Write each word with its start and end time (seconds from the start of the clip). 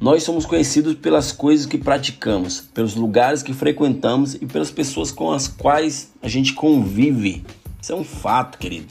Nós 0.00 0.22
somos 0.22 0.46
conhecidos 0.46 0.94
pelas 0.94 1.30
coisas 1.30 1.66
que 1.66 1.76
praticamos, 1.76 2.62
pelos 2.72 2.94
lugares 2.94 3.42
que 3.42 3.52
frequentamos 3.52 4.34
e 4.34 4.46
pelas 4.46 4.70
pessoas 4.70 5.12
com 5.12 5.30
as 5.30 5.46
quais 5.46 6.10
a 6.22 6.28
gente 6.28 6.54
convive. 6.54 7.44
Isso 7.78 7.92
é 7.92 7.94
um 7.94 8.02
fato, 8.02 8.56
querido, 8.56 8.86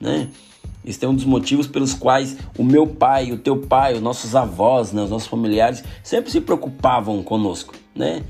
né? 0.00 0.28
Esse 0.84 1.04
é 1.04 1.08
um 1.08 1.16
dos 1.16 1.24
motivos 1.24 1.66
pelos 1.66 1.92
quais 1.94 2.36
o 2.56 2.62
meu 2.62 2.86
pai, 2.86 3.32
o 3.32 3.38
teu 3.38 3.56
pai, 3.56 3.94
os 3.94 4.00
nossos 4.00 4.36
avós, 4.36 4.92
né, 4.92 5.02
os 5.02 5.10
nossos 5.10 5.26
familiares 5.26 5.82
sempre 6.00 6.30
se 6.30 6.40
preocupavam 6.40 7.24
conosco, 7.24 7.74
né? 7.92 8.22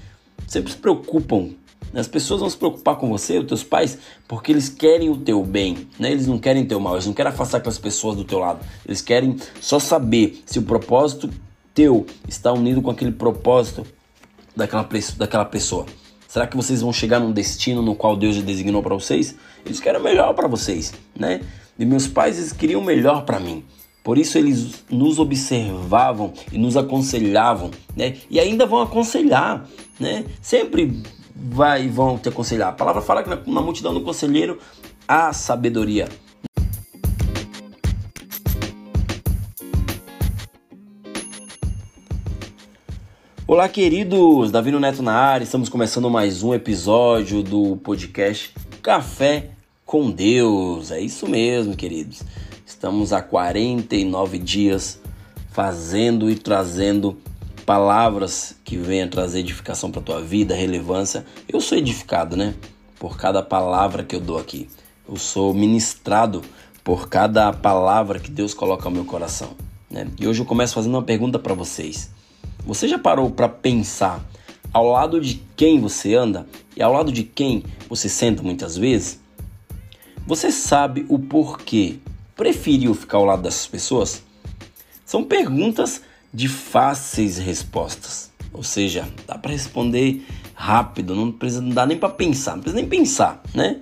Sempre 0.47 0.73
se 0.73 0.79
preocupam. 0.79 1.51
As 1.93 2.09
pessoas 2.09 2.41
vão 2.41 2.49
se 2.49 2.57
preocupar 2.57 2.97
com 2.97 3.11
você, 3.11 3.41
os 3.41 3.47
teus 3.47 3.63
pais, 3.63 3.99
porque 4.27 4.53
eles 4.53 4.71
querem 4.71 5.11
o 5.11 5.19
teu 5.19 5.45
bem, 5.45 5.87
né? 5.99 6.11
Eles 6.11 6.27
não 6.27 6.39
querem 6.39 6.65
teu 6.65 6.81
mal, 6.81 6.95
eles 6.95 7.07
não 7.07 7.13
querem 7.13 7.31
afastar 7.31 7.59
aquelas 7.59 7.79
pessoas 7.79 8.17
do 8.17 8.25
teu 8.25 8.39
lado. 8.39 8.65
Eles 8.87 9.03
querem 9.03 9.37
só 9.61 9.79
saber 9.79 10.43
se 10.47 10.59
o 10.59 10.63
propósito 10.63 11.29
teu 11.75 12.07
está 12.29 12.53
unido 12.53 12.83
com 12.83 12.91
aquele 12.91 13.13
propósito 13.13 13.87
daquela, 14.57 14.89
daquela 15.17 15.45
pessoa? 15.45 15.87
Será 16.29 16.47
que 16.47 16.57
vocês 16.57 16.81
vão 16.81 16.93
chegar 16.93 17.21
num 17.21 17.31
destino 17.31 17.83
no 17.83 17.95
qual 17.95 18.17
Deus 18.17 18.37
já 18.37 18.43
designou 18.43 18.83
para 18.83 18.95
vocês? 18.95 19.35
Eles 19.67 19.81
querem 19.81 20.01
o 20.01 20.03
melhor 20.05 20.33
para 20.33 20.49
vocês, 20.49 20.95
né? 21.15 21.43
E 21.79 21.85
meus 21.85 22.07
pais 22.07 22.39
eles 22.39 22.53
queriam 22.53 22.81
o 22.81 22.85
melhor 22.85 23.25
para 23.25 23.39
mim. 23.39 23.63
Por 24.03 24.19
isso 24.19 24.37
eles 24.39 24.85
nos 24.91 25.19
observavam 25.19 26.33
e 26.51 26.59
nos 26.59 26.77
aconselhavam, 26.77 27.71
né? 27.95 28.17
E 28.31 28.41
ainda 28.41 28.65
vão 28.65 28.81
aconselhar, 28.81 29.69
né? 30.01 30.25
Sempre 30.41 31.03
vai 31.37 31.89
vão 31.89 32.19
te 32.19 32.29
aconselhar. 32.29 32.71
A 32.71 32.73
palavra 32.73 33.03
fala 33.03 33.23
que 33.23 33.29
na, 33.29 33.37
na 33.47 33.61
multidão 33.61 33.93
do 33.93 34.01
conselheiro 34.01 34.59
há 35.07 35.33
sabedoria. 35.33 36.09
Olá, 43.53 43.69
queridos! 43.69 44.51
Davi 44.51 44.73
Neto 44.73 45.03
na 45.03 45.13
área, 45.13 45.45
estamos 45.45 45.69
começando 45.69 46.09
mais 46.09 46.43
um 46.43 46.55
episódio 46.55 47.43
do 47.43 47.77
podcast 47.77 48.51
Café 48.81 49.51
com 49.85 50.11
Deus. 50.11 50.91
É 50.91 50.99
isso 50.99 51.29
mesmo, 51.29 51.77
queridos. 51.77 52.23
Estamos 52.65 53.13
há 53.13 53.21
49 53.21 54.39
dias 54.39 54.99
fazendo 55.51 56.31
e 56.31 56.35
trazendo 56.35 57.21
palavras 57.67 58.57
que 58.65 58.79
venham 58.79 59.07
trazer 59.07 59.41
edificação 59.41 59.91
para 59.91 60.01
tua 60.01 60.23
vida, 60.23 60.55
relevância. 60.55 61.23
Eu 61.47 61.61
sou 61.61 61.77
edificado, 61.77 62.39
né? 62.39 62.55
Por 62.99 63.19
cada 63.19 63.43
palavra 63.43 64.03
que 64.03 64.17
eu 64.17 64.21
dou 64.21 64.39
aqui. 64.39 64.67
Eu 65.07 65.17
sou 65.17 65.53
ministrado 65.53 66.41
por 66.83 67.07
cada 67.07 67.53
palavra 67.53 68.19
que 68.19 68.31
Deus 68.31 68.55
coloca 68.55 68.89
no 68.89 68.97
meu 68.97 69.05
coração, 69.05 69.51
né? 69.91 70.09
E 70.19 70.27
hoje 70.27 70.41
eu 70.41 70.47
começo 70.47 70.73
fazendo 70.73 70.95
uma 70.95 71.03
pergunta 71.03 71.39
para 71.39 71.53
vocês. 71.53 72.11
Você 72.65 72.87
já 72.87 72.99
parou 72.99 73.31
para 73.31 73.49
pensar 73.49 74.25
ao 74.73 74.87
lado 74.87 75.21
de 75.21 75.43
quem 75.57 75.81
você 75.81 76.15
anda 76.15 76.47
e 76.77 76.83
ao 76.83 76.93
lado 76.93 77.11
de 77.11 77.25
quem 77.25 77.65
você 77.89 78.09
senta 78.09 78.43
muitas 78.43 78.77
vezes? 78.77 79.21
Você 80.27 80.53
sabe 80.53 81.05
o 81.09 81.19
porquê 81.19 81.99
preferiu 82.37 82.95
ficar 82.95 83.19
ao 83.19 83.25
lado 83.25 83.43
dessas 83.43 83.67
pessoas? 83.67 84.23
São 85.05 85.25
perguntas 85.25 86.03
de 86.33 86.49
fáceis 86.49 87.37
respostas. 87.37 88.31
Ou 88.53 88.63
seja, 88.63 89.09
dá 89.27 89.37
para 89.37 89.51
responder 89.51 90.25
rápido, 90.55 91.15
não 91.17 91.33
precisa 91.33 91.61
não 91.61 91.71
dá 91.71 91.85
nem 91.85 91.99
para 91.99 92.11
pensar, 92.11 92.53
não 92.53 92.63
precisa 92.63 92.81
nem 92.81 92.89
pensar, 92.89 93.43
né? 93.53 93.81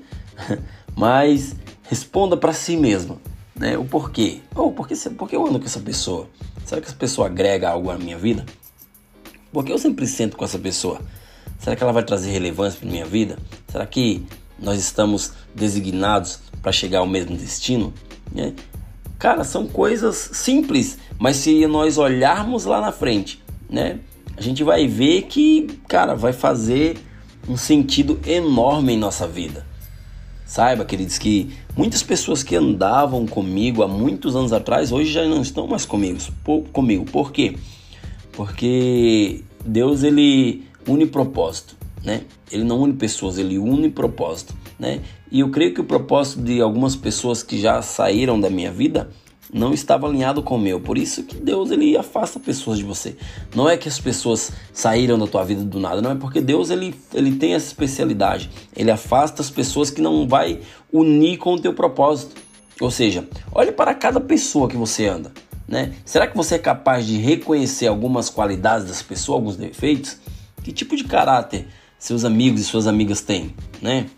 Mas 0.96 1.54
responda 1.82 2.36
para 2.36 2.52
si 2.52 2.76
mesmo, 2.76 3.20
né? 3.54 3.76
O 3.76 3.84
porquê? 3.84 4.40
Ou 4.54 4.68
oh, 4.68 4.72
porque, 4.72 4.94
porque 5.10 5.36
eu 5.36 5.46
ando 5.46 5.58
com 5.58 5.66
essa 5.66 5.80
pessoa? 5.80 6.28
Será 6.64 6.80
que 6.80 6.86
essa 6.86 6.96
pessoa 6.96 7.26
agrega 7.26 7.68
algo 7.68 7.90
à 7.90 7.98
minha 7.98 8.16
vida? 8.16 8.46
Porque 9.52 9.72
eu 9.72 9.78
sempre 9.78 10.06
sento 10.06 10.36
com 10.36 10.44
essa 10.44 10.58
pessoa. 10.58 11.00
Será 11.58 11.76
que 11.76 11.82
ela 11.82 11.92
vai 11.92 12.02
trazer 12.02 12.30
relevância 12.30 12.78
para 12.80 12.88
minha 12.88 13.04
vida? 13.04 13.38
Será 13.68 13.84
que 13.86 14.24
nós 14.58 14.78
estamos 14.78 15.32
designados 15.54 16.40
para 16.62 16.72
chegar 16.72 17.00
ao 17.00 17.06
mesmo 17.06 17.36
destino? 17.36 17.92
Né? 18.32 18.54
Cara, 19.18 19.44
são 19.44 19.66
coisas 19.66 20.30
simples, 20.32 20.98
mas 21.18 21.36
se 21.36 21.66
nós 21.66 21.98
olharmos 21.98 22.64
lá 22.64 22.80
na 22.80 22.92
frente, 22.92 23.42
né, 23.68 23.98
a 24.36 24.40
gente 24.40 24.64
vai 24.64 24.86
ver 24.86 25.22
que, 25.22 25.66
cara, 25.86 26.14
vai 26.14 26.32
fazer 26.32 26.96
um 27.46 27.56
sentido 27.56 28.18
enorme 28.26 28.94
em 28.94 28.98
nossa 28.98 29.26
vida. 29.26 29.66
Saiba, 30.46 30.84
queridos, 30.84 31.18
que 31.18 31.50
muitas 31.76 32.02
pessoas 32.02 32.42
que 32.42 32.56
andavam 32.56 33.26
comigo 33.26 33.82
há 33.82 33.88
muitos 33.88 34.34
anos 34.34 34.52
atrás 34.52 34.90
hoje 34.90 35.12
já 35.12 35.24
não 35.24 35.42
estão 35.42 35.66
mais 35.66 35.84
comigo. 35.84 36.18
Por, 36.42 36.62
comigo. 36.72 37.04
Por 37.04 37.30
quê? 37.30 37.56
Porque 38.40 39.44
Deus 39.66 40.02
ele 40.02 40.64
une 40.88 41.04
propósito, 41.04 41.76
né? 42.02 42.22
Ele 42.50 42.64
não 42.64 42.80
une 42.80 42.94
pessoas, 42.94 43.36
ele 43.36 43.58
une 43.58 43.90
propósito, 43.90 44.54
né? 44.78 45.00
E 45.30 45.40
eu 45.40 45.50
creio 45.50 45.74
que 45.74 45.80
o 45.82 45.84
propósito 45.84 46.40
de 46.40 46.58
algumas 46.58 46.96
pessoas 46.96 47.42
que 47.42 47.60
já 47.60 47.82
saíram 47.82 48.40
da 48.40 48.48
minha 48.48 48.72
vida 48.72 49.10
não 49.52 49.74
estava 49.74 50.06
alinhado 50.06 50.42
com 50.42 50.56
o 50.56 50.58
meu. 50.58 50.80
Por 50.80 50.96
isso 50.96 51.24
que 51.24 51.36
Deus 51.36 51.70
ele 51.70 51.94
afasta 51.98 52.40
pessoas 52.40 52.78
de 52.78 52.84
você. 52.84 53.14
Não 53.54 53.68
é 53.68 53.76
que 53.76 53.90
as 53.90 54.00
pessoas 54.00 54.50
saíram 54.72 55.18
da 55.18 55.26
tua 55.26 55.44
vida 55.44 55.62
do 55.62 55.78
nada, 55.78 56.00
não 56.00 56.12
é 56.12 56.14
porque 56.14 56.40
Deus 56.40 56.70
ele, 56.70 56.94
ele 57.12 57.32
tem 57.32 57.52
essa 57.52 57.66
especialidade. 57.66 58.48
Ele 58.74 58.90
afasta 58.90 59.42
as 59.42 59.50
pessoas 59.50 59.90
que 59.90 60.00
não 60.00 60.26
vai 60.26 60.60
unir 60.90 61.36
com 61.36 61.52
o 61.52 61.60
teu 61.60 61.74
propósito. 61.74 62.40
Ou 62.80 62.90
seja, 62.90 63.28
olhe 63.52 63.70
para 63.70 63.92
cada 63.92 64.18
pessoa 64.18 64.66
que 64.66 64.78
você 64.78 65.06
anda. 65.06 65.30
Né? 65.70 65.92
Será 66.04 66.26
que 66.26 66.36
você 66.36 66.56
é 66.56 66.58
capaz 66.58 67.06
de 67.06 67.16
reconhecer 67.16 67.86
algumas 67.86 68.28
qualidades 68.28 68.88
das 68.88 69.02
pessoas, 69.02 69.36
alguns 69.36 69.56
defeitos? 69.56 70.18
Que 70.64 70.72
tipo 70.72 70.96
de 70.96 71.04
caráter 71.04 71.68
seus 71.96 72.24
amigos 72.24 72.60
e 72.60 72.64
suas 72.64 72.88
amigas 72.88 73.20
têm? 73.20 73.54
Né? 73.80 74.10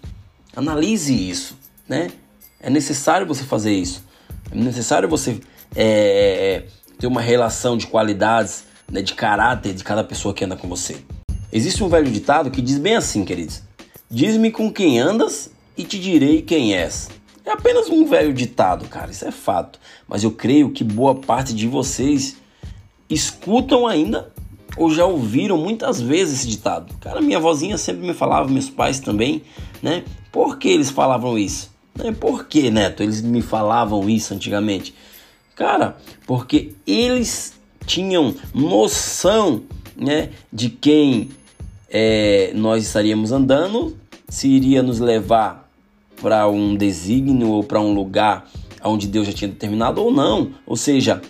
Analise 0.56 1.12
isso. 1.12 1.58
Né? 1.86 2.10
É 2.58 2.70
necessário 2.70 3.26
você 3.26 3.44
fazer 3.44 3.74
isso. 3.74 4.02
É 4.50 4.56
necessário 4.56 5.06
você 5.06 5.38
é, 5.76 6.62
ter 6.98 7.06
uma 7.06 7.20
relação 7.20 7.76
de 7.76 7.86
qualidades, 7.86 8.64
né, 8.90 9.02
de 9.02 9.12
caráter 9.12 9.74
de 9.74 9.84
cada 9.84 10.02
pessoa 10.02 10.32
que 10.32 10.46
anda 10.46 10.56
com 10.56 10.68
você. 10.68 10.96
Existe 11.52 11.84
um 11.84 11.88
velho 11.88 12.10
ditado 12.10 12.50
que 12.50 12.62
diz 12.62 12.78
bem 12.78 12.96
assim, 12.96 13.26
queridos: 13.26 13.62
Diz-me 14.10 14.50
com 14.50 14.72
quem 14.72 14.98
andas 14.98 15.50
e 15.76 15.84
te 15.84 15.98
direi 15.98 16.40
quem 16.40 16.74
és. 16.74 17.10
É 17.44 17.50
apenas 17.50 17.88
um 17.88 18.06
velho 18.06 18.32
ditado, 18.32 18.86
cara, 18.88 19.10
isso 19.10 19.24
é 19.24 19.30
fato. 19.30 19.78
Mas 20.08 20.22
eu 20.22 20.30
creio 20.30 20.70
que 20.70 20.84
boa 20.84 21.14
parte 21.14 21.54
de 21.54 21.66
vocês 21.66 22.36
escutam 23.10 23.86
ainda 23.86 24.32
ou 24.76 24.90
já 24.90 25.04
ouviram 25.04 25.58
muitas 25.58 26.00
vezes 26.00 26.40
esse 26.40 26.48
ditado. 26.48 26.94
Cara, 26.98 27.20
minha 27.20 27.40
vozinha 27.40 27.76
sempre 27.76 28.06
me 28.06 28.14
falava, 28.14 28.48
meus 28.48 28.70
pais 28.70 29.00
também, 29.00 29.42
né? 29.82 30.04
Por 30.30 30.58
que 30.58 30.68
eles 30.68 30.90
falavam 30.90 31.38
isso? 31.38 31.70
Né? 31.94 32.12
Por 32.12 32.46
que, 32.46 32.70
Neto, 32.70 33.02
eles 33.02 33.20
me 33.20 33.42
falavam 33.42 34.08
isso 34.08 34.32
antigamente? 34.32 34.94
Cara, 35.54 35.96
porque 36.26 36.72
eles 36.86 37.54
tinham 37.84 38.34
noção, 38.54 39.62
né, 39.96 40.30
de 40.52 40.70
quem 40.70 41.30
é, 41.90 42.52
nós 42.54 42.86
estaríamos 42.86 43.32
andando, 43.32 43.96
se 44.28 44.48
iria 44.48 44.82
nos 44.82 44.98
levar 44.98 45.61
para 46.22 46.48
um 46.48 46.76
desígnio 46.76 47.50
ou 47.50 47.64
para 47.64 47.80
um 47.80 47.92
lugar 47.92 48.48
onde 48.84 49.08
Deus 49.08 49.26
já 49.26 49.32
tinha 49.32 49.48
determinado 49.50 50.00
ou 50.00 50.12
não. 50.12 50.52
Ou 50.64 50.76
seja, 50.76 51.20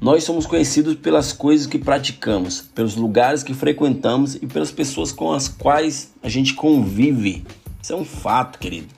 nós 0.00 0.24
somos 0.24 0.46
conhecidos 0.46 0.96
pelas 0.96 1.32
coisas 1.32 1.68
que 1.68 1.78
praticamos, 1.78 2.60
pelos 2.60 2.96
lugares 2.96 3.44
que 3.44 3.54
frequentamos 3.54 4.34
e 4.34 4.46
pelas 4.48 4.72
pessoas 4.72 5.12
com 5.12 5.32
as 5.32 5.46
quais 5.46 6.12
a 6.20 6.28
gente 6.28 6.54
convive. 6.54 7.44
Isso 7.80 7.92
é 7.92 7.96
um 7.96 8.04
fato, 8.04 8.58
querido, 8.58 8.88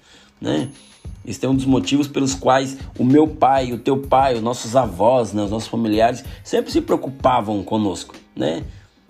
né? 0.41 0.71
Esse 1.27 1.45
é 1.45 1.49
um 1.49 1.55
dos 1.55 1.67
motivos 1.67 2.09
pelos 2.09 2.35
quais 2.35 2.77
o 2.99 3.05
meu 3.05 3.27
pai, 3.27 3.73
o 3.73 3.79
teu 3.79 3.99
pai, 3.99 4.35
os 4.35 4.43
nossos 4.43 4.77
avós, 4.77 5.33
né, 5.33 5.43
os 5.43 5.51
nossos 5.51 5.69
familiares 5.69 6.23
sempre 6.43 6.71
se 6.71 6.81
preocupavam 6.81 7.63
conosco, 7.63 8.15
né? 8.35 8.63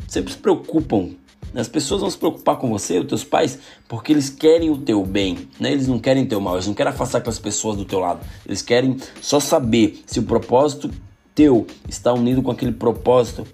Sempre 0.07 0.33
se 0.33 0.39
preocupam 0.39 1.11
as 1.55 1.69
pessoas 1.69 2.01
vão 2.01 2.11
se 2.11 2.19
preocupar 2.19 2.57
com 2.57 2.69
você, 2.69 2.99
os 2.99 3.07
teus 3.07 3.25
pais, 3.25 3.59
porque 3.89 4.13
eles 4.13 4.31
querem 4.31 4.71
o 4.71 4.79
teu 4.79 5.05
bem, 5.05 5.49
né? 5.59 5.73
Eles 5.73 5.89
não 5.89 5.99
querem 5.99 6.27
teu 6.27 6.41
mal, 6.41 6.55
eles 6.55 6.67
não 6.67 6.75
querem 6.75 6.93
afastar 6.93 7.19
aquelas 7.19 7.39
pessoas 7.39 7.77
do 7.77 7.85
teu 7.85 7.99
lado. 7.99 8.21
Eles 8.47 8.63
querem 8.63 8.97
só 9.21 9.41
saber 9.41 10.03
se 10.07 10.19
o 10.19 10.23
propósito 10.23 10.91
teu 11.35 11.67
está 11.89 12.13
unido 12.13 12.43
com 12.43 12.51
aquele 12.51 12.73
propósito 12.73 13.47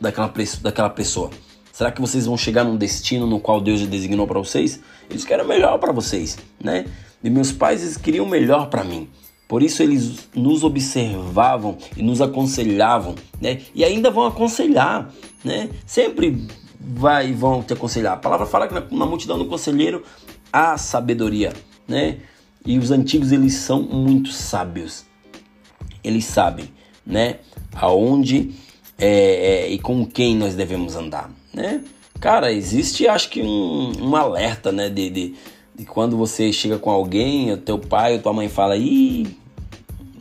daquela, 0.00 0.32
daquela 0.62 0.90
pessoa. 0.90 1.30
Será 1.72 1.92
que 1.92 2.00
vocês 2.00 2.26
vão 2.26 2.36
chegar 2.36 2.64
num 2.64 2.76
destino 2.76 3.26
no 3.26 3.38
qual 3.38 3.60
Deus 3.60 3.80
já 3.80 3.86
designou 3.86 4.26
para 4.26 4.38
vocês? 4.38 4.80
Eles 5.08 5.24
querem 5.24 5.44
o 5.44 5.48
melhor 5.48 5.78
para 5.78 5.92
vocês, 5.92 6.36
né? 6.62 6.86
E 7.22 7.30
meus 7.30 7.52
pais 7.52 7.82
eles 7.82 7.96
queriam 7.96 8.24
o 8.24 8.28
melhor 8.28 8.68
para 8.68 8.82
mim. 8.84 9.08
Por 9.48 9.62
isso 9.62 9.82
eles 9.82 10.28
nos 10.34 10.62
observavam 10.62 11.78
e 11.96 12.02
nos 12.02 12.20
aconselhavam, 12.20 13.14
né? 13.40 13.60
E 13.74 13.82
ainda 13.82 14.10
vão 14.10 14.26
aconselhar, 14.26 15.10
né? 15.42 15.70
Sempre 15.86 16.46
vai 16.80 17.32
vão 17.32 17.62
te 17.62 17.72
aconselhar. 17.72 18.14
A 18.14 18.16
palavra 18.18 18.46
fala 18.46 18.68
que 18.68 18.74
na, 18.74 18.80
na 18.90 19.06
multidão 19.06 19.38
do 19.38 19.46
conselheiro 19.46 20.04
há 20.52 20.76
sabedoria, 20.78 21.52
né? 21.86 22.18
E 22.64 22.78
os 22.78 22.90
antigos 22.90 23.32
eles 23.32 23.54
são 23.54 23.82
muito 23.82 24.30
sábios. 24.32 25.04
Eles 26.02 26.24
sabem, 26.24 26.68
né? 27.04 27.38
Aonde 27.74 28.54
é, 28.98 29.66
é, 29.66 29.70
e 29.70 29.78
com 29.78 30.04
quem 30.04 30.36
nós 30.36 30.54
devemos 30.54 30.94
andar, 30.96 31.30
né? 31.52 31.82
Cara, 32.20 32.52
existe 32.52 33.06
acho 33.06 33.30
que 33.30 33.42
um, 33.42 33.92
um 34.00 34.16
alerta, 34.16 34.72
né? 34.72 34.88
De, 34.88 35.08
de, 35.08 35.34
de, 35.74 35.84
quando 35.84 36.16
você 36.16 36.52
chega 36.52 36.78
com 36.78 36.90
alguém, 36.90 37.52
o 37.52 37.56
teu 37.56 37.78
pai 37.78 38.14
ou 38.14 38.22
tua 38.22 38.32
mãe 38.32 38.48
fala, 38.48 38.76
ih, 38.76 39.36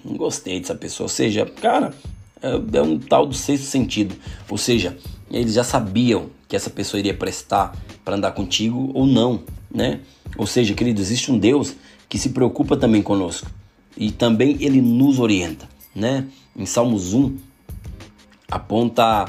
não 0.06 0.16
gostei 0.16 0.60
dessa 0.60 0.76
pessoa. 0.76 1.06
Ou 1.06 1.10
seja, 1.10 1.46
cara, 1.46 1.94
é, 2.42 2.78
é 2.78 2.82
um 2.82 3.00
tal 3.00 3.26
do 3.26 3.34
sexto 3.34 3.66
sentido. 3.66 4.16
Ou 4.50 4.58
seja, 4.58 4.98
eles 5.32 5.54
já 5.54 5.64
sabiam 5.64 6.37
que 6.48 6.56
essa 6.56 6.70
pessoa 6.70 7.00
iria 7.00 7.14
prestar 7.14 7.76
para 8.04 8.16
andar 8.16 8.32
contigo 8.32 8.92
ou 8.94 9.06
não, 9.06 9.44
né? 9.74 10.00
Ou 10.38 10.48
seja, 10.48 10.74
querido, 10.74 11.02
existe 11.02 11.32
um 11.32 11.38
Deus 11.38 11.76
que 12.08 12.18
se 12.18 12.30
preocupa 12.30 12.78
também 12.78 13.02
conosco 13.02 13.50
e 13.98 14.12
também 14.12 14.58
ele 14.60 14.82
nos 14.82 15.20
orienta, 15.20 15.68
né? 15.96 16.26
Em 16.56 16.66
Salmos 16.66 17.14
1 17.14 17.36
aponta 18.50 19.26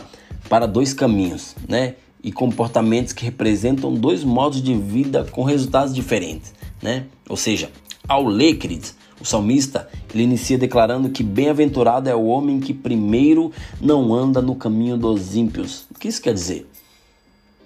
para 0.49 0.67
dois 0.67 0.93
caminhos, 0.94 1.56
né? 1.69 1.94
E 2.23 2.32
comportamentos 2.32 3.12
que 3.12 3.25
representam 3.25 3.94
dois 3.94 4.23
modos 4.25 4.62
de 4.62 4.75
vida 4.75 5.25
com 5.31 5.43
resultados 5.43 5.94
diferentes, 5.94 6.53
né? 6.82 7.06
Ou 7.29 7.37
seja, 7.37 7.70
ao 8.06 8.25
ler, 8.25 8.55
queridos, 8.56 8.94
o 9.20 9.25
salmista 9.25 9.88
ele 10.15 10.23
inicia 10.23 10.56
declarando 10.56 11.11
que 11.11 11.23
bem-aventurado 11.23 12.09
é 12.09 12.15
o 12.15 12.26
homem 12.26 12.61
que 12.61 12.73
primeiro 12.73 13.53
não 13.81 14.15
anda 14.15 14.41
no 14.41 14.55
caminho 14.55 14.97
dos 14.97 15.35
ímpios. 15.35 15.87
O 15.91 15.99
que 15.99 16.09
isso 16.09 16.23
quer 16.23 16.32
dizer? 16.32 16.69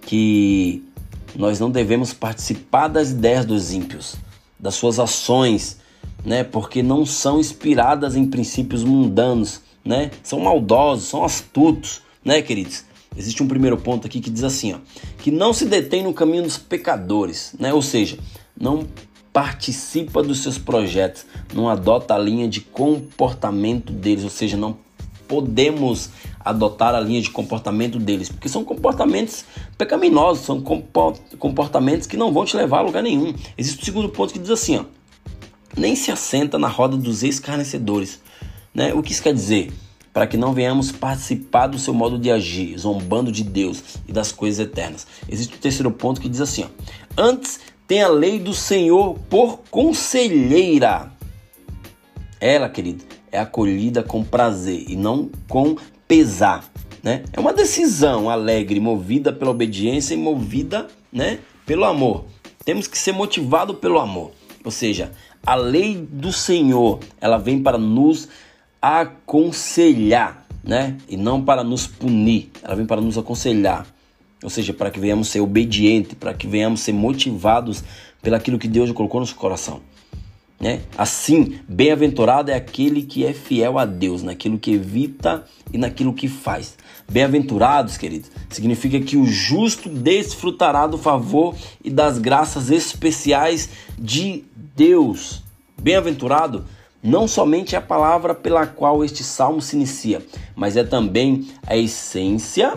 Que 0.03 0.85
nós 1.35 1.59
não 1.59 1.71
devemos 1.71 2.13
participar 2.13 2.89
das 2.89 3.11
ideias 3.11 3.45
dos 3.45 3.73
ímpios, 3.73 4.17
das 4.59 4.75
suas 4.75 4.99
ações, 4.99 5.79
né? 6.25 6.45
Porque 6.45 6.83
não 6.83 7.07
são 7.07 7.41
inspiradas 7.41 8.17
em 8.17 8.27
princípios 8.27 8.85
mundanos, 8.85 9.61
né? 9.85 10.11
São 10.23 10.41
maldosos, 10.41 11.09
são 11.09 11.25
astutos, 11.25 12.03
né, 12.25 12.43
queridos? 12.43 12.85
Existe 13.17 13.43
um 13.43 13.49
primeiro 13.49 13.77
ponto 13.77 14.07
aqui 14.07 14.21
que 14.21 14.31
diz 14.31 14.45
assim, 14.45 14.73
ó, 14.73 14.79
que 15.19 15.31
não 15.31 15.53
se 15.53 15.67
detém 15.67 16.03
no 16.03 16.15
caminho 16.15 16.45
dos 16.45 16.57
pecadores, 16.57 17.55
né? 17.59 17.73
Ou 17.73 17.83
seja, 17.83 18.19
não 18.59 18.87
participa 19.33 20.23
dos 20.23 20.43
seus 20.43 20.59
projetos, 20.59 21.25
não 21.55 21.69
adota 21.69 22.15
a 22.15 22.19
linha 22.19 22.47
de 22.47 22.61
comportamento 22.61 23.93
deles, 23.93 24.25
ou 24.25 24.31
seja, 24.31 24.57
não 24.57 24.77
podemos 25.33 26.11
adotar 26.45 26.95
a 26.95 27.01
linha 27.01 27.23
de 27.23 27.31
comportamento 27.31 27.99
deles, 27.99 28.29
porque 28.29 28.51
são 28.51 28.63
comportamentos 28.63 29.47
pecaminosos, 29.79 30.45
são 30.45 30.61
comportamentos 31.39 32.07
que 32.07 32.19
não 32.19 32.31
vão 32.35 32.45
te 32.45 32.55
levar 32.55 32.81
a 32.81 32.83
lugar 32.83 33.03
nenhum. 33.03 33.33
Existe 33.57 33.81
o 33.81 33.85
segundo 33.87 34.11
ponto 34.11 34.31
que 34.31 34.39
diz 34.39 34.51
assim, 34.51 34.77
ó, 34.77 34.85
nem 35.75 35.97
se 35.97 36.11
assenta 36.11 36.59
na 36.59 36.69
roda 36.69 36.99
dos 36.99 37.23
escarnecedores. 37.23 38.21
Né? 38.75 38.93
O 38.93 39.03
que 39.03 39.13
isso 39.13 39.23
quer 39.23 39.33
dizer? 39.33 39.73
Para 40.13 40.27
que 40.27 40.37
não 40.37 40.53
venhamos 40.53 40.93
participar 40.93 41.69
do 41.69 41.79
seu 41.79 41.95
modo 41.95 42.19
de 42.19 42.31
agir, 42.31 42.77
zombando 42.79 43.33
de 43.33 43.43
Deus 43.43 43.83
e 44.07 44.13
das 44.13 44.33
coisas 44.33 44.59
eternas. 44.59 45.07
Existe 45.27 45.57
o 45.57 45.59
terceiro 45.59 45.91
ponto 45.91 46.21
que 46.21 46.29
diz 46.29 46.43
assim: 46.43 46.65
ó, 46.65 46.69
Antes 47.17 47.59
tem 47.87 48.03
a 48.03 48.09
lei 48.09 48.39
do 48.39 48.53
Senhor 48.53 49.19
por 49.31 49.61
conselheira. 49.71 51.11
Ela, 52.39 52.69
querido, 52.69 53.03
é 53.33 53.41
acolhida 53.41 54.03
com 54.03 54.23
prazer 54.23 54.85
e 54.87 54.95
não 54.95 55.31
com 55.49 55.77
pesar. 56.07 56.71
Né? 57.03 57.25
É 57.33 57.41
uma 57.41 57.53
decisão 57.53 58.31
alegre, 58.31 58.79
movida 58.79 59.33
pela 59.33 59.51
obediência 59.51 60.15
e 60.15 60.19
movida 60.19 60.87
né, 61.11 61.39
pelo 61.67 61.85
amor. 61.85 62.27
Temos 62.65 62.87
que 62.87 62.97
ser 62.97 63.13
motivados 63.13 63.79
pelo 63.79 63.99
amor. 63.99 64.31
Ou 64.65 64.71
seja, 64.71 65.11
a 65.45 65.57
lei 65.57 65.97
do 65.97 66.33
Senhor, 66.33 67.01
ela 67.21 67.39
vem 67.39 67.61
para 67.61 67.77
nos 67.77 68.29
aconselhar, 68.81 70.47
né? 70.63 70.97
E 71.09 71.17
não 71.17 71.43
para 71.43 71.65
nos 71.65 71.87
punir. 71.87 72.51
Ela 72.63 72.77
vem 72.77 72.87
para 72.87 73.01
nos 73.01 73.19
aconselhar. 73.19 73.87
Ou 74.43 74.51
seja, 74.51 74.73
para 74.73 74.91
que 74.91 75.01
venhamos 75.01 75.29
ser 75.29 75.41
obedientes, 75.41 76.15
para 76.15 76.33
que 76.35 76.47
venhamos 76.47 76.81
ser 76.81 76.93
motivados 76.93 77.83
pelaquilo 78.21 78.59
que 78.59 78.69
Deus 78.69 78.93
colocou 78.93 79.21
no 79.21 79.27
nosso 79.27 79.35
coração. 79.35 79.81
Né? 80.63 80.83
Assim, 80.97 81.59
bem-aventurado 81.69 82.53
é 82.53 82.55
aquele 82.55 83.03
que 83.03 83.27
é 83.27 83.33
fiel 83.33 83.81
a 83.81 83.85
Deus, 83.85 84.23
naquilo 84.23 84.61
que 84.61 84.71
evita 84.71 85.45
e 85.73 85.77
naquilo 85.77 86.15
que 86.15 86.29
faz. 86.29 86.79
Bem-aventurados, 87.11 87.97
queridos, 87.97 88.31
significa 88.49 89.01
que 89.01 89.17
o 89.17 89.27
justo 89.27 89.89
desfrutará 89.89 90.87
do 90.87 90.97
favor 90.97 91.57
e 91.83 91.91
das 91.91 92.17
graças 92.17 92.71
especiais 92.71 93.71
de 93.99 94.45
Deus. 94.77 95.43
Bem-aventurado 95.77 96.65
não 97.03 97.27
somente 97.27 97.75
é 97.75 97.79
a 97.79 97.83
palavra 97.83 98.33
pela 98.33 98.65
qual 98.65 99.05
este 99.05 99.25
salmo 99.25 99.61
se 99.61 99.75
inicia, 99.75 100.25
mas 100.55 100.77
é 100.77 100.85
também 100.85 101.49
a 101.67 101.77
essência 101.77 102.75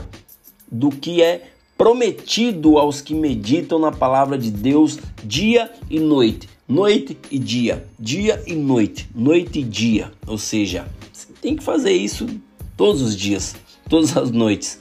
do 0.71 0.89
que 0.89 1.21
é 1.21 1.49
prometido 1.77 2.79
aos 2.79 2.99
que 2.99 3.13
meditam 3.13 3.77
na 3.77 3.91
palavra 3.91 4.39
de 4.39 4.49
Deus 4.49 4.97
dia 5.23 5.69
e 5.87 5.99
noite. 5.99 6.54
Noite 6.67 7.17
e 7.29 7.37
dia, 7.37 7.87
dia 7.99 8.43
e 8.47 8.55
noite, 8.55 9.07
noite 9.13 9.59
e 9.59 9.63
dia. 9.63 10.11
Ou 10.25 10.37
seja, 10.37 10.87
você 11.13 11.27
tem 11.41 11.55
que 11.55 11.63
fazer 11.63 11.93
isso 11.93 12.27
todos 12.75 13.01
os 13.01 13.15
dias, 13.15 13.55
todas 13.87 14.17
as 14.17 14.31
noites, 14.31 14.79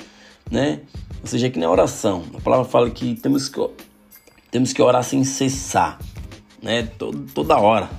né? 0.50 0.80
Ou 1.20 1.26
seja, 1.26 1.46
é 1.46 1.50
que 1.50 1.58
nem 1.58 1.68
a 1.68 1.70
oração. 1.70 2.24
A 2.34 2.40
palavra 2.40 2.64
fala 2.64 2.90
que 2.90 3.14
temos 3.16 3.48
que, 3.48 3.60
temos 4.50 4.72
que 4.72 4.80
orar 4.80 5.04
sem 5.04 5.24
cessar 5.24 5.98
né? 6.64 6.88
Todo, 6.98 7.26
toda 7.34 7.58
hora, 7.58 7.90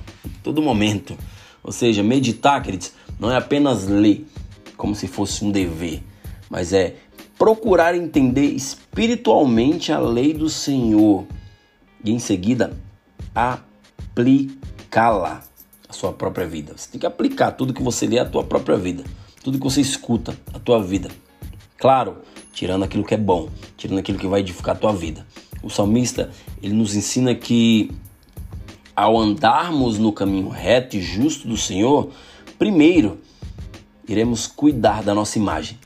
todo 0.42 0.60
momento. 0.60 1.16
Ou 1.62 1.70
seja, 1.70 2.02
meditar, 2.02 2.60
queridos, 2.62 2.92
não 3.18 3.30
é 3.30 3.36
apenas 3.36 3.86
ler 3.86 4.26
como 4.76 4.94
se 4.94 5.06
fosse 5.06 5.44
um 5.44 5.50
dever, 5.50 6.02
mas 6.50 6.72
é 6.72 6.96
procurar 7.38 7.94
entender 7.94 8.46
espiritualmente 8.46 9.92
a 9.92 9.98
lei 9.98 10.34
do 10.34 10.50
Senhor 10.50 11.24
e 12.04 12.10
em 12.10 12.18
seguida 12.18 12.76
aplicá-la 13.98 15.42
à 15.88 15.92
sua 15.92 16.12
própria 16.12 16.46
vida. 16.46 16.74
Você 16.76 16.90
tem 16.90 17.00
que 17.00 17.06
aplicar 17.06 17.52
tudo 17.52 17.74
que 17.74 17.82
você 17.82 18.06
lê 18.06 18.18
à 18.18 18.24
tua 18.24 18.44
própria 18.44 18.76
vida, 18.76 19.04
tudo 19.42 19.58
que 19.58 19.64
você 19.64 19.80
escuta 19.80 20.36
à 20.52 20.58
tua 20.58 20.82
vida. 20.82 21.10
Claro, 21.78 22.18
tirando 22.52 22.84
aquilo 22.84 23.04
que 23.04 23.14
é 23.14 23.18
bom, 23.18 23.48
tirando 23.76 23.98
aquilo 23.98 24.18
que 24.18 24.26
vai 24.26 24.40
edificar 24.40 24.74
a 24.74 24.78
tua 24.78 24.92
vida. 24.92 25.26
O 25.62 25.68
salmista, 25.68 26.30
ele 26.62 26.74
nos 26.74 26.94
ensina 26.94 27.34
que 27.34 27.90
ao 28.94 29.18
andarmos 29.18 29.98
no 29.98 30.12
caminho 30.12 30.48
reto 30.48 30.96
e 30.96 31.02
justo 31.02 31.46
do 31.46 31.56
Senhor, 31.56 32.10
primeiro 32.58 33.18
iremos 34.08 34.46
cuidar 34.46 35.02
da 35.02 35.14
nossa 35.14 35.38
imagem. 35.38 35.78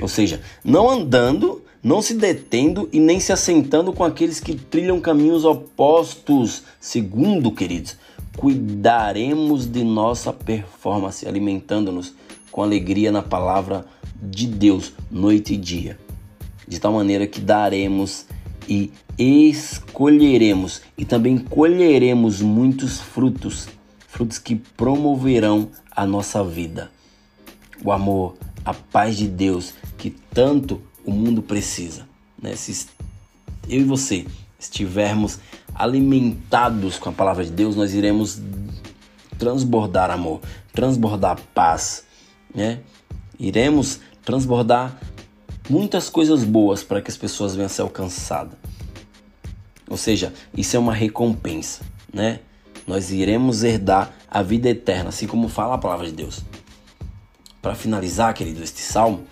Ou 0.00 0.08
seja, 0.08 0.42
não 0.64 0.90
andando, 0.90 1.63
não 1.84 2.00
se 2.00 2.14
detendo 2.14 2.88
e 2.90 2.98
nem 2.98 3.20
se 3.20 3.30
assentando 3.30 3.92
com 3.92 4.02
aqueles 4.02 4.40
que 4.40 4.54
trilham 4.54 4.98
caminhos 4.98 5.44
opostos. 5.44 6.62
Segundo, 6.80 7.52
queridos, 7.52 7.98
cuidaremos 8.38 9.66
de 9.66 9.84
nossa 9.84 10.32
performance, 10.32 11.28
alimentando-nos 11.28 12.14
com 12.50 12.62
alegria 12.62 13.12
na 13.12 13.20
palavra 13.20 13.84
de 14.22 14.46
Deus, 14.46 14.94
noite 15.10 15.52
e 15.52 15.56
dia, 15.58 15.98
de 16.66 16.80
tal 16.80 16.94
maneira 16.94 17.26
que 17.26 17.40
daremos 17.40 18.24
e 18.66 18.90
escolheremos 19.18 20.80
e 20.96 21.04
também 21.04 21.36
colheremos 21.36 22.40
muitos 22.40 22.98
frutos, 22.98 23.68
frutos 24.08 24.38
que 24.38 24.56
promoverão 24.56 25.68
a 25.90 26.06
nossa 26.06 26.42
vida. 26.42 26.90
O 27.84 27.92
amor, 27.92 28.36
a 28.64 28.72
paz 28.72 29.18
de 29.18 29.28
Deus 29.28 29.74
que 29.98 30.08
tanto 30.08 30.80
o 31.04 31.10
mundo 31.10 31.42
precisa. 31.42 32.06
Né? 32.40 32.56
Se 32.56 32.88
eu 33.68 33.80
e 33.80 33.84
você 33.84 34.26
estivermos 34.58 35.38
alimentados 35.74 36.98
com 36.98 37.08
a 37.08 37.12
palavra 37.12 37.44
de 37.44 37.50
Deus, 37.50 37.76
nós 37.76 37.92
iremos 37.92 38.40
transbordar 39.38 40.10
amor, 40.10 40.40
transbordar 40.72 41.38
paz, 41.54 42.04
né? 42.54 42.80
Iremos 43.38 44.00
transbordar 44.24 44.96
muitas 45.68 46.08
coisas 46.08 46.44
boas 46.44 46.82
para 46.82 47.02
que 47.02 47.10
as 47.10 47.16
pessoas 47.16 47.54
venham 47.54 47.66
a 47.66 47.68
ser 47.68 47.82
alcançadas. 47.82 48.56
Ou 49.88 49.96
seja, 49.96 50.32
isso 50.56 50.76
é 50.76 50.78
uma 50.78 50.94
recompensa, 50.94 51.82
né? 52.12 52.40
Nós 52.86 53.10
iremos 53.10 53.64
herdar 53.64 54.14
a 54.30 54.42
vida 54.42 54.68
eterna, 54.68 55.08
assim 55.08 55.26
como 55.26 55.48
fala 55.48 55.74
a 55.74 55.78
palavra 55.78 56.06
de 56.06 56.12
Deus. 56.12 56.42
Para 57.60 57.74
finalizar, 57.74 58.32
querido, 58.34 58.62
este 58.62 58.80
salmo, 58.80 59.24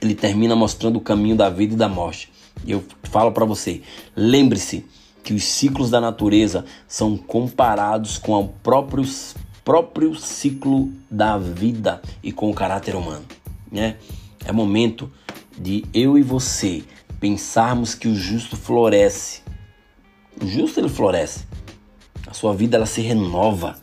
ele 0.00 0.14
termina 0.14 0.56
mostrando 0.56 0.96
o 0.96 1.00
caminho 1.00 1.36
da 1.36 1.50
vida 1.50 1.74
e 1.74 1.76
da 1.76 1.88
morte. 1.88 2.32
Eu 2.66 2.82
falo 3.04 3.32
para 3.32 3.44
você, 3.44 3.82
lembre-se 4.16 4.84
que 5.22 5.34
os 5.34 5.44
ciclos 5.44 5.90
da 5.90 6.00
natureza 6.00 6.64
são 6.88 7.16
comparados 7.16 8.18
com 8.18 8.38
o 8.38 8.48
próprio, 8.48 9.04
próprio 9.64 10.14
ciclo 10.14 10.92
da 11.10 11.38
vida 11.38 12.00
e 12.22 12.32
com 12.32 12.50
o 12.50 12.54
caráter 12.54 12.96
humano, 12.96 13.24
né? 13.70 13.96
É 14.44 14.52
momento 14.52 15.10
de 15.58 15.84
eu 15.92 16.16
e 16.16 16.22
você 16.22 16.82
pensarmos 17.20 17.94
que 17.94 18.08
o 18.08 18.14
justo 18.14 18.56
floresce. 18.56 19.42
O 20.42 20.46
justo 20.46 20.80
ele 20.80 20.88
floresce. 20.88 21.44
A 22.26 22.32
sua 22.32 22.54
vida 22.54 22.76
ela 22.76 22.86
se 22.86 23.02
renova. 23.02 23.78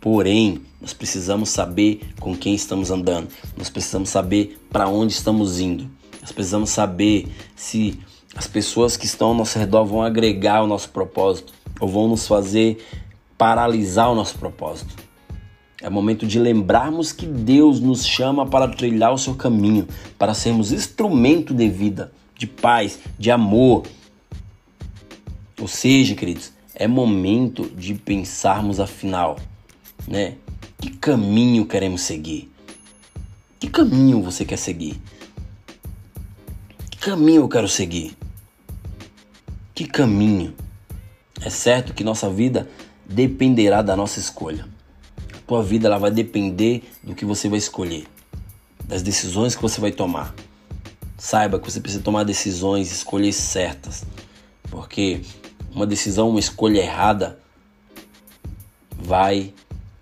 Porém, 0.00 0.62
Nós 0.80 0.92
precisamos 0.92 1.50
saber 1.50 2.00
com 2.18 2.34
quem 2.34 2.54
estamos 2.54 2.90
andando. 2.90 3.28
Nós 3.56 3.68
precisamos 3.68 4.08
saber 4.08 4.58
para 4.70 4.88
onde 4.88 5.12
estamos 5.12 5.60
indo. 5.60 5.90
Nós 6.20 6.32
precisamos 6.32 6.70
saber 6.70 7.28
se 7.54 7.98
as 8.34 8.46
pessoas 8.46 8.96
que 8.96 9.06
estão 9.06 9.28
ao 9.28 9.34
nosso 9.34 9.58
redor 9.58 9.84
vão 9.84 10.02
agregar 10.02 10.62
o 10.62 10.66
nosso 10.66 10.88
propósito 10.90 11.52
ou 11.80 11.88
vão 11.88 12.08
nos 12.08 12.26
fazer 12.26 12.84
paralisar 13.36 14.10
o 14.10 14.14
nosso 14.14 14.38
propósito. 14.38 14.94
É 15.82 15.88
momento 15.88 16.26
de 16.26 16.38
lembrarmos 16.38 17.10
que 17.10 17.24
Deus 17.24 17.80
nos 17.80 18.04
chama 18.04 18.46
para 18.46 18.68
trilhar 18.68 19.12
o 19.12 19.18
seu 19.18 19.34
caminho, 19.34 19.88
para 20.18 20.34
sermos 20.34 20.72
instrumento 20.72 21.54
de 21.54 21.68
vida, 21.68 22.12
de 22.36 22.46
paz, 22.46 22.98
de 23.18 23.30
amor. 23.30 23.84
Ou 25.58 25.66
seja, 25.66 26.14
queridos, 26.14 26.52
é 26.74 26.86
momento 26.86 27.64
de 27.70 27.94
pensarmos 27.94 28.78
afinal, 28.78 29.38
né? 30.06 30.34
Que 30.80 30.90
caminho 30.90 31.66
queremos 31.66 32.00
seguir? 32.00 32.50
Que 33.58 33.68
caminho 33.68 34.22
você 34.22 34.46
quer 34.46 34.56
seguir? 34.56 34.98
Que 36.90 36.96
caminho 36.96 37.42
eu 37.42 37.48
quero 37.48 37.68
seguir? 37.68 38.16
Que 39.74 39.84
caminho? 39.86 40.54
É 41.42 41.50
certo 41.50 41.92
que 41.92 42.02
nossa 42.02 42.30
vida 42.30 42.66
dependerá 43.04 43.82
da 43.82 43.94
nossa 43.94 44.18
escolha. 44.18 44.66
A 45.34 45.38
tua 45.46 45.62
vida 45.62 45.86
ela 45.86 45.98
vai 45.98 46.10
depender 46.10 46.82
do 47.02 47.14
que 47.14 47.26
você 47.26 47.48
vai 47.48 47.58
escolher, 47.58 48.06
das 48.84 49.02
decisões 49.02 49.54
que 49.54 49.60
você 49.60 49.80
vai 49.80 49.92
tomar. 49.92 50.34
Saiba 51.18 51.58
que 51.58 51.70
você 51.70 51.80
precisa 51.80 52.02
tomar 52.02 52.24
decisões, 52.24 52.90
escolhas 52.90 53.34
certas, 53.34 54.06
porque 54.70 55.20
uma 55.74 55.86
decisão, 55.86 56.30
uma 56.30 56.40
escolha 56.40 56.80
errada 56.80 57.38
vai 58.96 59.52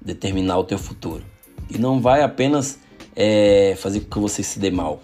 determinar 0.00 0.58
o 0.58 0.64
teu 0.64 0.78
futuro 0.78 1.24
e 1.70 1.78
não 1.78 2.00
vai 2.00 2.22
apenas 2.22 2.78
é, 3.14 3.74
fazer 3.78 4.00
com 4.00 4.10
que 4.10 4.18
você 4.18 4.42
se 4.42 4.58
dê 4.58 4.70
mal. 4.70 5.02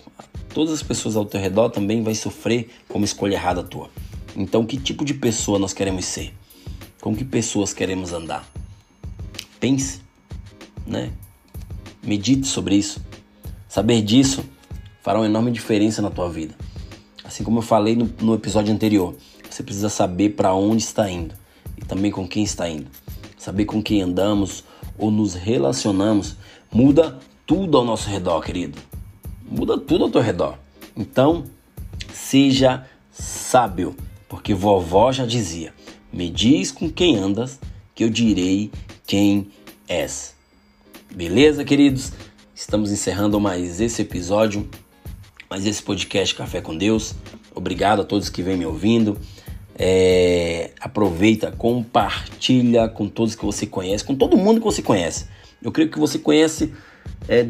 Todas 0.53 0.73
as 0.73 0.83
pessoas 0.83 1.17
ao 1.17 1.25
teu 1.25 1.41
redor 1.41 1.71
também 1.71 2.03
vai 2.03 2.15
sofrer 2.15 2.71
com 2.89 2.99
uma 2.99 3.05
escolha 3.05 3.35
errada 3.35 3.63
tua. 3.63 3.91
Então, 4.37 4.65
que 4.65 4.77
tipo 4.77 5.05
de 5.05 5.15
pessoa 5.15 5.59
nós 5.59 5.73
queremos 5.73 6.05
ser? 6.05 6.33
Com 7.01 7.15
que 7.15 7.25
pessoas 7.25 7.73
queremos 7.73 8.13
andar? 8.13 8.49
Pense, 9.59 10.01
né? 10.87 11.13
Medite 12.03 12.47
sobre 12.47 12.77
isso. 12.77 13.01
Saber 13.69 14.01
disso 14.03 14.45
fará 15.03 15.19
uma 15.19 15.27
enorme 15.27 15.51
diferença 15.51 16.01
na 16.01 16.11
tua 16.11 16.31
vida. 16.31 16.55
Assim 17.25 17.43
como 17.43 17.59
eu 17.59 17.63
falei 17.63 17.97
no, 17.97 18.09
no 18.21 18.35
episódio 18.35 18.73
anterior, 18.73 19.15
você 19.51 19.63
precisa 19.63 19.89
saber 19.89 20.31
para 20.31 20.55
onde 20.55 20.83
está 20.83 21.11
indo 21.11 21.35
e 21.77 21.85
também 21.85 22.11
com 22.11 22.27
quem 22.27 22.45
está 22.45 22.69
indo. 22.69 22.87
Saber 23.45 23.67
com 23.67 23.83
quem 23.83 24.01
andamos 24.01 24.65
ou 24.97 25.11
nos 25.11 25.35
relacionamos 25.35 26.35
muda 26.73 27.19
tudo 27.45 27.77
ao 27.77 27.85
nosso 27.85 28.09
redor, 28.09 28.41
querido. 28.41 28.79
Muda 29.47 29.77
tudo 29.77 30.05
ao 30.05 30.11
teu 30.11 30.23
redor. 30.23 30.59
Então, 30.97 31.45
seja 32.11 32.87
sábio 33.13 33.95
porque 34.31 34.55
vovó 34.55 35.13
já 35.13 35.27
dizia: 35.27 35.75
Me 36.11 36.31
diz 36.31 36.73
com 36.73 36.89
quem 36.91 37.17
andas, 37.17 37.61
que 37.95 38.03
eu 38.03 38.09
direi 38.09 38.71
quem 39.07 39.49
és. 39.87 40.35
Beleza, 41.15 41.67
queridos? 41.67 42.13
Estamos 42.55 42.91
encerrando 42.91 43.39
mais 43.39 43.79
esse 43.79 44.01
episódio, 44.01 44.67
mais 45.51 45.67
esse 45.67 45.83
podcast 45.83 46.35
Café 46.35 46.63
com 46.63 46.75
Deus. 46.75 47.15
Obrigado 47.55 48.01
a 48.01 48.05
todos 48.07 48.31
que 48.31 48.43
vêm 48.43 48.57
me 48.57 48.65
ouvindo. 48.65 49.19
É, 49.77 50.71
aproveita, 50.81 51.51
compartilha 51.51 52.89
com 52.89 53.09
todos 53.09 53.35
que 53.35 53.45
você 53.45 53.67
conhece, 53.67 54.05
com 54.05 54.15
todo 54.15 54.37
mundo 54.37 54.61
que 54.61 54.65
você 54.65 54.83
conhece. 54.83 55.27
Eu 55.63 55.73
creio 55.73 55.91
que 55.91 55.99
você 55.99 56.19
conhece 56.19 56.73
é, 57.29 57.49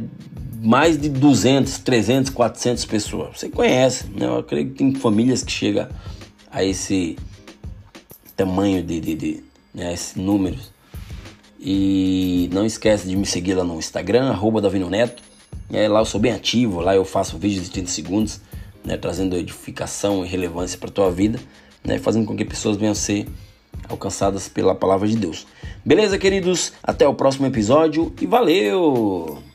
mais 0.62 0.97
de 0.99 1.09
200, 1.09 1.78
300, 1.78 2.31
400 2.31 2.85
pessoas. 2.87 3.38
Você 3.38 3.49
conhece, 3.49 4.07
né? 4.09 4.26
Eu 4.26 4.43
creio 4.43 4.69
que 4.71 4.75
tem 4.75 4.95
famílias 4.95 5.43
que 5.43 5.52
chegam 5.52 5.88
a 6.50 6.64
esse 6.64 7.19
tamanho 8.37 8.83
de, 8.83 9.00
de, 9.00 9.14
de 9.14 9.45
né, 9.75 9.93
esses 9.93 10.14
números. 10.14 10.73
E 11.61 12.49
não 12.52 12.64
esquece 12.64 13.09
de 13.09 13.16
me 13.16 13.26
seguir 13.26 13.54
lá 13.54 13.64
no 13.64 13.78
Instagram, 13.78 14.31
arroba 14.31 14.61
Davino 14.61 14.88
Neto. 14.88 15.23
É, 15.73 15.88
lá 15.88 16.00
eu 16.00 16.04
sou 16.04 16.21
bem 16.21 16.33
ativo, 16.33 16.81
lá 16.81 16.95
eu 16.95 17.04
faço 17.04 17.38
vídeos 17.38 17.64
de 17.64 17.71
30 17.71 17.90
segundos, 17.90 18.40
né, 18.85 18.97
trazendo 18.97 19.37
edificação 19.37 20.25
e 20.25 20.28
relevância 20.28 20.78
para 20.78 20.90
tua 20.90 21.11
vida, 21.11 21.40
né, 21.85 21.99
fazendo 21.99 22.26
com 22.26 22.37
que 22.37 22.45
pessoas 22.45 22.76
venham 22.76 22.93
a 22.93 22.97
ser 22.97 23.26
alcançadas 23.88 24.49
pela 24.49 24.75
palavra 24.75 25.07
de 25.07 25.17
Deus. 25.17 25.47
Beleza, 25.85 26.19
queridos? 26.19 26.73
Até 26.83 27.07
o 27.07 27.14
próximo 27.14 27.47
episódio 27.47 28.12
e 28.21 28.26
valeu! 28.26 29.53